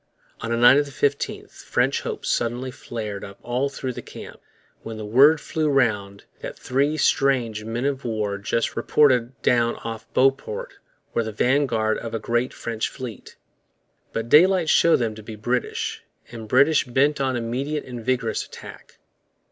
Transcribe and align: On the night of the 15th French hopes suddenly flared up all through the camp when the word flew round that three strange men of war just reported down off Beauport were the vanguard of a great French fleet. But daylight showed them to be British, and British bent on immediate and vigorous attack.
On 0.39 0.49
the 0.49 0.57
night 0.57 0.77
of 0.79 0.87
the 0.87 0.91
15th 0.91 1.63
French 1.63 2.01
hopes 2.01 2.27
suddenly 2.27 2.71
flared 2.71 3.23
up 3.23 3.37
all 3.43 3.69
through 3.69 3.93
the 3.93 4.01
camp 4.01 4.41
when 4.81 4.97
the 4.97 5.05
word 5.05 5.39
flew 5.39 5.69
round 5.69 6.23
that 6.39 6.57
three 6.57 6.97
strange 6.97 7.63
men 7.65 7.85
of 7.85 8.03
war 8.03 8.39
just 8.39 8.75
reported 8.75 9.39
down 9.43 9.75
off 9.83 10.11
Beauport 10.15 10.79
were 11.13 11.23
the 11.23 11.31
vanguard 11.31 11.99
of 11.99 12.15
a 12.15 12.19
great 12.19 12.51
French 12.51 12.89
fleet. 12.89 13.35
But 14.11 14.27
daylight 14.27 14.69
showed 14.69 14.97
them 14.97 15.13
to 15.13 15.21
be 15.21 15.35
British, 15.35 16.03
and 16.31 16.47
British 16.47 16.83
bent 16.85 17.21
on 17.21 17.35
immediate 17.35 17.85
and 17.85 18.03
vigorous 18.03 18.43
attack. 18.43 18.97